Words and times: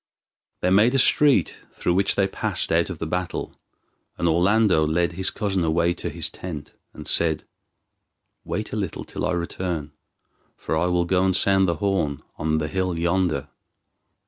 They 0.61 0.71
made 0.71 0.95
a 0.95 0.97
street 0.97 1.57
through 1.71 1.93
which 1.93 2.15
they 2.15 2.27
passed 2.27 2.71
out 2.71 2.89
of 2.89 2.97
the 2.97 3.05
battle, 3.05 3.53
and 4.17 4.27
Orlando 4.27 4.83
led 4.83 5.11
his 5.11 5.29
cousin 5.29 5.63
away 5.63 5.93
to 5.93 6.09
his 6.09 6.27
tent, 6.27 6.73
and 6.91 7.07
said, 7.07 7.43
"Wait 8.43 8.73
a 8.73 8.75
little 8.75 9.03
till 9.03 9.23
I 9.27 9.33
return, 9.33 9.91
for 10.57 10.75
I 10.75 10.87
will 10.87 11.05
go 11.05 11.23
and 11.23 11.35
sound 11.35 11.69
the 11.69 11.75
horn 11.75 12.23
on 12.35 12.57
the 12.57 12.67
hill 12.67 12.97
yonder." 12.97 13.49